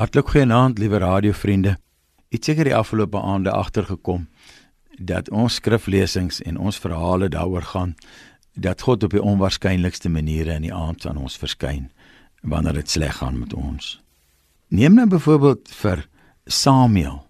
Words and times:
Hartlik 0.00 0.30
goeienaand, 0.32 0.78
liewe 0.80 0.96
radiovriende. 1.02 1.74
Ek 2.32 2.46
seker 2.46 2.64
die 2.64 2.72
afgelope 2.72 3.20
aande 3.20 3.52
agtergekom 3.52 4.22
dat 4.96 5.28
ons 5.28 5.58
skriflesings 5.60 6.38
en 6.48 6.56
ons 6.56 6.78
verhale 6.80 7.28
daaroor 7.28 7.66
gaan 7.74 7.92
dat 8.56 8.86
God 8.86 9.04
op 9.04 9.12
die 9.12 9.20
onwaarskynlikste 9.20 10.08
maniere 10.08 10.56
in 10.56 10.64
die 10.64 10.72
aand 10.72 11.04
aan 11.04 11.20
ons 11.20 11.36
verskyn 11.36 11.90
wanneer 12.40 12.80
dit 12.80 12.94
sleg 12.96 13.18
gaan 13.18 13.36
met 13.42 13.52
ons. 13.52 13.98
Neem 14.72 14.96
nou 14.96 15.04
byvoorbeeld 15.18 15.68
vir 15.82 16.06
Samuel. 16.48 17.20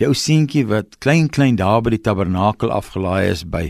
Jou 0.00 0.14
seentjie 0.16 0.64
wat 0.72 0.96
klein 1.04 1.28
klein 1.28 1.60
daar 1.60 1.84
by 1.84 1.92
die 1.98 2.02
tabernakel 2.08 2.72
afgelaai 2.72 3.28
is 3.34 3.44
by 3.44 3.66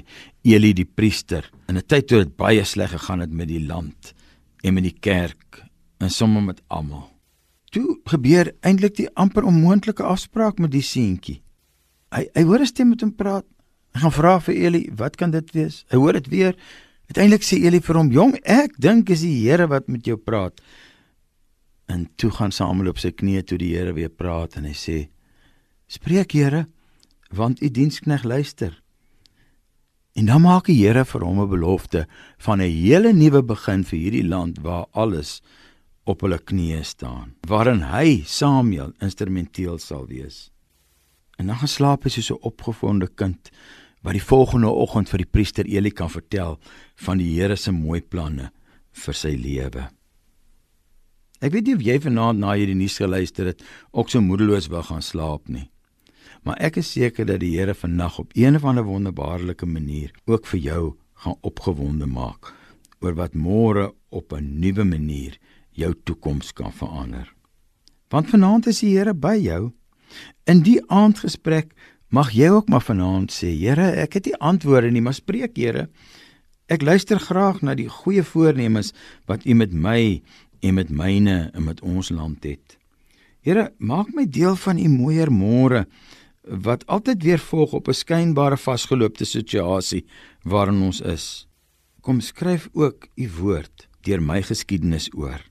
Eli 0.46 0.76
die 0.78 0.86
priester 0.86 1.50
in 1.66 1.74
'n 1.74 1.86
tyd 1.90 2.06
toe 2.06 2.22
dit 2.22 2.36
baie 2.36 2.62
sleg 2.62 2.94
gegaan 2.94 3.18
het 3.18 3.34
met 3.34 3.50
die 3.50 3.66
land 3.66 4.14
en 4.62 4.74
met 4.74 4.86
die 4.86 4.98
kerk 5.00 5.64
en 5.98 6.10
sommer 6.10 6.42
met 6.42 6.62
almal. 6.68 7.17
Toe 7.70 7.98
gebeur 8.08 8.52
eintlik 8.64 8.96
die 8.96 9.08
amper 9.14 9.44
onmoontlike 9.44 10.02
afspraak 10.02 10.58
met 10.58 10.72
die 10.72 10.84
seentjie. 10.84 11.42
Hy 12.14 12.24
hy 12.32 12.42
hoor 12.48 12.60
'n 12.60 12.66
stem 12.66 12.88
met 12.88 13.00
hom 13.00 13.14
praat. 13.14 13.44
Hy 13.92 14.00
gaan 14.00 14.12
vra 14.12 14.40
vir 14.40 14.54
Eli, 14.54 14.90
"Wat 14.94 15.16
kan 15.16 15.30
dit 15.30 15.50
wees?" 15.52 15.84
Hy 15.90 15.96
hoor 15.96 16.12
dit 16.12 16.28
weer. 16.28 16.56
Uiteindelik 17.08 17.42
sê 17.42 17.64
Eli 17.64 17.80
vir 17.80 17.96
hom, 17.96 18.10
"Jong, 18.10 18.38
ek 18.44 18.78
dink 18.78 19.10
is 19.10 19.20
die 19.20 19.48
Here 19.48 19.66
wat 19.66 19.88
met 19.88 20.04
jou 20.04 20.16
praat." 20.16 20.60
En 21.86 22.08
toe 22.16 22.30
gaan 22.30 22.52
Samuel 22.52 22.88
op 22.88 22.98
sy 22.98 23.10
knieë 23.10 23.44
toe 23.44 23.58
die 23.58 23.76
Here 23.76 23.92
weer 23.92 24.10
praat 24.10 24.56
en 24.56 24.64
hy 24.64 24.72
sê, 24.74 25.08
"Spreek, 25.86 26.32
Here, 26.32 26.66
want 27.30 27.62
u 27.62 27.70
dienskneg 27.70 28.24
luister." 28.24 28.82
En 30.14 30.26
dan 30.26 30.42
maak 30.42 30.66
die 30.66 30.86
Here 30.86 31.04
vir 31.04 31.24
hom 31.24 31.40
'n 31.40 31.48
belofte 31.48 32.06
van 32.38 32.60
'n 32.60 32.70
hele 32.70 33.12
nuwe 33.12 33.42
begin 33.42 33.84
vir 33.84 33.98
hierdie 33.98 34.28
land 34.28 34.58
waar 34.58 34.86
alles 34.92 35.42
op 36.08 36.22
hulle 36.24 36.38
knieë 36.40 36.84
staan, 36.88 37.34
waarin 37.48 37.82
hy 37.90 38.22
Samuel 38.26 38.94
instrumenteel 39.04 39.78
sal 39.82 40.06
wees. 40.08 40.48
En 41.38 41.50
dan 41.50 41.60
gaan 41.60 41.70
slaap 41.70 42.04
hy 42.04 42.10
soos 42.10 42.30
'n 42.32 42.42
opgevonde 42.50 43.08
kind 43.14 43.50
wat 44.02 44.14
die 44.14 44.22
volgende 44.22 44.70
oggend 44.70 45.08
vir 45.08 45.18
die 45.18 45.30
priester 45.30 45.66
Eli 45.66 45.90
kan 45.90 46.10
vertel 46.10 46.58
van 46.96 47.18
die 47.18 47.34
Here 47.34 47.56
se 47.56 47.72
mooi 47.72 48.00
planne 48.00 48.50
vir 48.92 49.14
sy 49.14 49.34
lewe. 49.36 49.88
Ek 51.40 51.52
weet 51.52 51.66
nie 51.66 51.74
of 51.74 51.82
jy 51.82 51.98
vanaand 52.00 52.38
na 52.38 52.54
hierdie 52.58 52.74
nuus 52.74 52.98
geluister 52.98 53.46
het 53.46 53.62
ook 53.92 54.10
so 54.10 54.20
moedeloos 54.20 54.68
wou 54.68 54.82
gaan 54.82 55.02
slaap 55.02 55.48
nie. 55.48 55.70
Maar 56.42 56.56
ek 56.60 56.76
is 56.76 56.92
seker 56.92 57.26
dat 57.26 57.40
die 57.40 57.58
Here 57.58 57.74
vannag 57.74 58.18
op 58.18 58.32
een 58.34 58.56
of 58.56 58.64
ander 58.64 58.84
wonderbaarlike 58.84 59.66
manier 59.66 60.10
ook 60.26 60.46
vir 60.46 60.60
jou 60.60 60.96
gaan 61.22 61.38
opgewonde 61.42 62.06
maak 62.06 62.54
oor 63.00 63.14
wat 63.14 63.34
môre 63.34 63.92
op 64.10 64.32
'n 64.32 64.58
nuwe 64.60 64.84
manier 64.84 65.38
jou 65.78 65.94
toekoms 66.04 66.52
kan 66.52 66.72
verander. 66.72 67.30
Want 68.10 68.30
vanaand 68.30 68.66
is 68.66 68.80
die 68.82 68.96
Here 68.96 69.14
by 69.14 69.36
jou 69.38 69.72
In 70.48 70.62
die 70.64 70.78
aandgesprek 70.88 71.74
mag 72.14 72.32
jy 72.32 72.48
ook 72.54 72.70
maar 72.72 72.84
vanaand 72.84 73.32
sê, 73.34 73.50
Here, 73.52 73.90
ek 74.00 74.18
het 74.18 74.30
nie 74.30 74.38
antwoorde 74.40 74.90
nie, 74.92 75.04
maar 75.04 75.16
spreek, 75.16 75.56
Here. 75.56 75.88
Ek 76.68 76.84
luister 76.84 77.20
graag 77.20 77.62
na 77.64 77.74
die 77.76 77.88
goeie 77.88 78.24
voornemens 78.24 78.92
wat 79.28 79.44
U 79.44 79.56
met 79.56 79.72
my 79.72 80.20
en 80.64 80.76
met 80.76 80.90
myne 80.90 81.50
en 81.54 81.64
met 81.64 81.80
ons 81.84 82.10
land 82.12 82.44
het. 82.44 82.76
Here, 83.44 83.70
maak 83.78 84.12
my 84.16 84.26
deel 84.26 84.56
van 84.56 84.80
U 84.80 84.88
mooier 84.92 85.32
môre 85.32 85.86
wat 86.48 86.86
altyd 86.88 87.22
weer 87.24 87.42
volg 87.44 87.74
op 87.76 87.88
'n 87.88 87.94
skynbare 87.94 88.56
vasgeloopte 88.56 89.24
situasie 89.24 90.06
waarin 90.44 90.80
ons 90.82 91.00
is. 91.00 91.46
Kom 92.00 92.20
skryf 92.20 92.68
ook 92.72 93.08
U 93.16 93.28
woord 93.40 93.88
deur 94.02 94.22
my 94.22 94.42
geskiedenis 94.42 95.10
oor. 95.12 95.47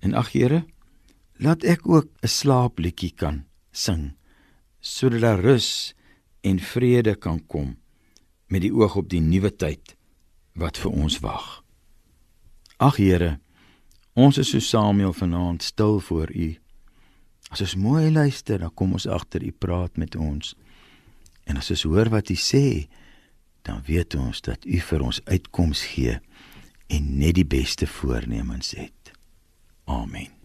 En 0.00 0.14
ag 0.14 0.32
Here, 0.32 0.64
laat 1.38 1.64
ek 1.64 1.88
ook 1.88 2.06
'n 2.22 2.26
slaapliedjie 2.26 3.14
kan 3.14 3.44
sing 3.70 4.14
sodat 4.80 5.20
daar 5.20 5.40
rus 5.40 5.94
en 6.40 6.58
vrede 6.58 7.14
kan 7.14 7.46
kom 7.46 7.76
met 8.46 8.62
die 8.64 8.72
oog 8.72 8.96
op 8.96 9.08
die 9.08 9.20
nuwe 9.20 9.50
tyd 9.50 9.96
wat 10.58 10.78
vir 10.78 10.90
ons 10.90 11.18
wag. 11.18 11.62
Ag 12.78 12.96
Here, 12.96 13.38
ons 14.14 14.38
is 14.38 14.50
so 14.50 14.58
Samuel 14.58 15.12
vanaand 15.12 15.62
stil 15.62 16.00
voor 16.00 16.30
U. 16.34 16.48
As 17.50 17.60
ons 17.60 17.76
mooi 17.76 18.10
luister, 18.10 18.58
dan 18.58 18.74
kom 18.74 18.92
ons 18.92 19.06
agter 19.06 19.42
U 19.42 19.52
praat 19.52 19.96
met 19.96 20.16
ons. 20.16 20.54
En 21.44 21.56
as 21.56 21.70
ons 21.70 21.82
hoor 21.82 22.10
wat 22.12 22.30
U 22.30 22.36
sê, 22.36 22.88
dan 23.62 23.82
weet 23.86 24.14
ons 24.14 24.40
dat 24.40 24.64
U 24.64 24.80
vir 24.90 25.04
ons 25.04 25.20
uitkoms 25.24 25.82
gee 25.94 26.18
en 26.88 27.18
net 27.18 27.36
die 27.36 27.46
beste 27.46 27.86
voornemens 27.86 28.72
het. 28.78 28.97
Amen. 29.88 30.37